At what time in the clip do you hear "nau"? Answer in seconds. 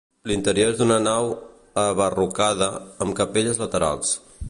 1.09-1.29